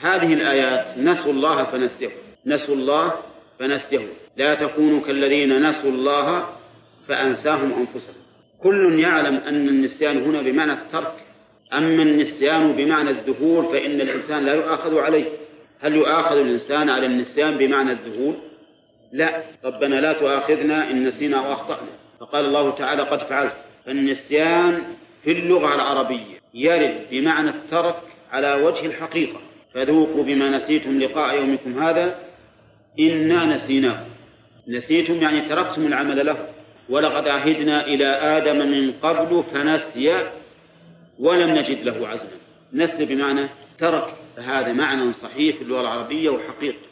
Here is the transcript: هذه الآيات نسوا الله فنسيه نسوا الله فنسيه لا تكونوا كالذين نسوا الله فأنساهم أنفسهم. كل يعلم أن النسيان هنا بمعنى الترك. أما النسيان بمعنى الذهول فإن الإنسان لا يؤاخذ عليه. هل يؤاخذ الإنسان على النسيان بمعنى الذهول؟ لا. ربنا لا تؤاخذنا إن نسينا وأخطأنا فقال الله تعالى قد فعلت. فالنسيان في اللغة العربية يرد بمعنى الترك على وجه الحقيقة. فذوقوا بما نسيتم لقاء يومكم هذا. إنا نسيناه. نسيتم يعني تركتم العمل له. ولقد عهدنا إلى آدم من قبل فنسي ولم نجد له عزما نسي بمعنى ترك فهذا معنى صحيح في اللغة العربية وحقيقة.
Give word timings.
هذه 0.00 0.32
الآيات 0.34 0.98
نسوا 0.98 1.32
الله 1.32 1.64
فنسيه 1.64 2.10
نسوا 2.46 2.74
الله 2.74 3.12
فنسيه 3.58 4.06
لا 4.36 4.54
تكونوا 4.54 5.00
كالذين 5.00 5.62
نسوا 5.70 5.90
الله 5.90 6.46
فأنساهم 7.08 7.72
أنفسهم. 7.72 8.14
كل 8.62 8.98
يعلم 8.98 9.34
أن 9.36 9.68
النسيان 9.68 10.22
هنا 10.22 10.42
بمعنى 10.42 10.72
الترك. 10.72 11.12
أما 11.72 12.02
النسيان 12.02 12.72
بمعنى 12.72 13.10
الذهول 13.10 13.64
فإن 13.64 14.00
الإنسان 14.00 14.44
لا 14.44 14.54
يؤاخذ 14.54 14.98
عليه. 14.98 15.24
هل 15.80 15.94
يؤاخذ 15.94 16.36
الإنسان 16.36 16.90
على 16.90 17.06
النسيان 17.06 17.58
بمعنى 17.58 17.92
الذهول؟ 17.92 18.36
لا. 19.12 19.42
ربنا 19.64 20.00
لا 20.00 20.12
تؤاخذنا 20.12 20.90
إن 20.90 21.04
نسينا 21.04 21.40
وأخطأنا 21.40 21.88
فقال 22.20 22.44
الله 22.44 22.70
تعالى 22.70 23.02
قد 23.02 23.18
فعلت. 23.18 23.52
فالنسيان 23.86 24.82
في 25.24 25.32
اللغة 25.32 25.74
العربية 25.74 26.36
يرد 26.54 27.00
بمعنى 27.10 27.50
الترك 27.50 27.96
على 28.32 28.54
وجه 28.54 28.86
الحقيقة. 28.86 29.40
فذوقوا 29.76 30.24
بما 30.24 30.50
نسيتم 30.50 31.00
لقاء 31.00 31.36
يومكم 31.36 31.82
هذا. 31.82 32.18
إنا 33.00 33.44
نسيناه. 33.44 34.06
نسيتم 34.68 35.14
يعني 35.14 35.40
تركتم 35.40 35.86
العمل 35.86 36.26
له. 36.26 36.48
ولقد 36.88 37.28
عهدنا 37.28 37.86
إلى 37.86 38.06
آدم 38.06 38.56
من 38.56 38.92
قبل 38.92 39.44
فنسي 39.52 40.30
ولم 41.18 41.50
نجد 41.50 41.84
له 41.84 42.08
عزما 42.08 42.30
نسي 42.72 43.04
بمعنى 43.04 43.48
ترك 43.78 44.08
فهذا 44.36 44.72
معنى 44.72 45.12
صحيح 45.12 45.56
في 45.56 45.62
اللغة 45.62 45.80
العربية 45.80 46.30
وحقيقة. 46.30 46.86